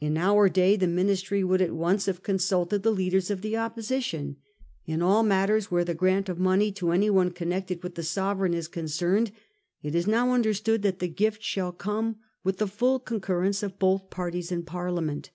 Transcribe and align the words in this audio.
In 0.00 0.16
our 0.16 0.48
day 0.48 0.76
the 0.76 0.86
Ministry 0.86 1.44
would 1.44 1.60
at 1.60 1.74
once 1.74 2.06
have 2.06 2.22
consulted 2.22 2.82
the 2.82 2.90
leaders 2.90 3.30
of 3.30 3.42
the 3.42 3.54
Op 3.54 3.74
position. 3.74 4.36
In 4.86 5.02
all 5.02 5.22
matters 5.22 5.70
where 5.70 5.84
the 5.84 5.92
grant 5.92 6.30
of 6.30 6.38
money 6.38 6.72
to 6.72 6.90
anyone 6.90 7.30
connected 7.32 7.82
with 7.82 7.94
the 7.94 8.02
Sovereign 8.02 8.54
is 8.54 8.66
concerned, 8.66 9.30
it 9.82 9.94
is 9.94 10.06
now 10.06 10.32
understood 10.32 10.80
that 10.84 11.00
the 11.00 11.06
gift 11.08 11.42
shall 11.42 11.72
come 11.72 12.16
with 12.42 12.56
the 12.56 12.66
full 12.66 12.98
concurrence 12.98 13.62
of 13.62 13.78
both 13.78 14.08
parties 14.08 14.50
in 14.50 14.62
Parliament. 14.62 15.32